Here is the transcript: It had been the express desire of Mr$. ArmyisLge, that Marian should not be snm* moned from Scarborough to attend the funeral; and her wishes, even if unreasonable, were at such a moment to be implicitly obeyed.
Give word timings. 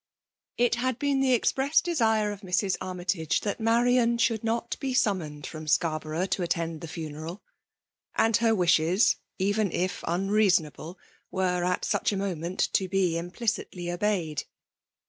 It 0.57 0.73
had 0.81 0.97
been 0.97 1.19
the 1.19 1.33
express 1.35 1.79
desire 1.79 2.31
of 2.31 2.41
Mr$. 2.41 2.75
ArmyisLge, 2.79 3.41
that 3.41 3.59
Marian 3.59 4.17
should 4.17 4.43
not 4.43 4.75
be 4.79 4.95
snm* 4.95 5.19
moned 5.19 5.45
from 5.45 5.67
Scarborough 5.67 6.25
to 6.25 6.41
attend 6.41 6.81
the 6.81 6.87
funeral; 6.87 7.43
and 8.15 8.35
her 8.37 8.55
wishes, 8.55 9.17
even 9.37 9.71
if 9.71 10.03
unreasonable, 10.07 10.97
were 11.29 11.63
at 11.63 11.85
such 11.85 12.11
a 12.11 12.17
moment 12.17 12.69
to 12.73 12.87
be 12.89 13.15
implicitly 13.15 13.91
obeyed. 13.91 14.45